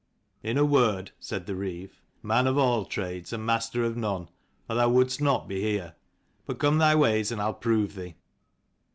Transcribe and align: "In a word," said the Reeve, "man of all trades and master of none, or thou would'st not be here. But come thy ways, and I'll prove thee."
"In 0.41 0.57
a 0.57 0.65
word," 0.65 1.11
said 1.19 1.45
the 1.45 1.55
Reeve, 1.55 2.01
"man 2.23 2.47
of 2.47 2.57
all 2.57 2.85
trades 2.85 3.31
and 3.31 3.45
master 3.45 3.83
of 3.83 3.95
none, 3.95 4.29
or 4.67 4.75
thou 4.75 4.89
would'st 4.89 5.21
not 5.21 5.47
be 5.47 5.61
here. 5.61 5.93
But 6.47 6.57
come 6.57 6.79
thy 6.79 6.95
ways, 6.95 7.31
and 7.31 7.39
I'll 7.39 7.53
prove 7.53 7.93
thee." 7.93 8.15